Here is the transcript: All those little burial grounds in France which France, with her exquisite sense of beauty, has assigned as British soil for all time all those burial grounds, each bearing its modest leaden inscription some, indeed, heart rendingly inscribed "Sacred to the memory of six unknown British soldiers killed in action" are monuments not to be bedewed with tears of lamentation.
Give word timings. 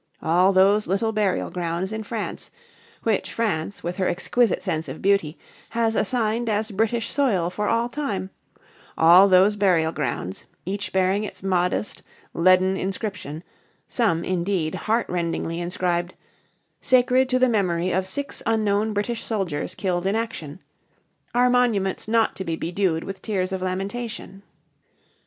All 0.23 0.51
those 0.51 0.87
little 0.87 1.11
burial 1.11 1.51
grounds 1.51 1.93
in 1.93 2.01
France 2.01 2.49
which 3.03 3.31
France, 3.31 3.83
with 3.83 3.97
her 3.97 4.07
exquisite 4.07 4.63
sense 4.63 4.89
of 4.89 4.99
beauty, 4.99 5.37
has 5.69 5.95
assigned 5.95 6.49
as 6.49 6.71
British 6.71 7.11
soil 7.11 7.51
for 7.51 7.67
all 7.67 7.87
time 7.87 8.31
all 8.97 9.27
those 9.27 9.55
burial 9.55 9.91
grounds, 9.91 10.45
each 10.65 10.91
bearing 10.91 11.23
its 11.23 11.43
modest 11.43 12.01
leaden 12.33 12.75
inscription 12.75 13.43
some, 13.87 14.23
indeed, 14.23 14.73
heart 14.73 15.07
rendingly 15.07 15.59
inscribed 15.61 16.15
"Sacred 16.79 17.29
to 17.29 17.37
the 17.37 17.47
memory 17.47 17.91
of 17.91 18.07
six 18.07 18.41
unknown 18.47 18.93
British 18.93 19.23
soldiers 19.23 19.75
killed 19.75 20.07
in 20.07 20.15
action" 20.15 20.63
are 21.35 21.47
monuments 21.47 22.07
not 22.07 22.35
to 22.35 22.43
be 22.43 22.55
bedewed 22.55 23.03
with 23.03 23.21
tears 23.21 23.51
of 23.51 23.61
lamentation. 23.61 24.41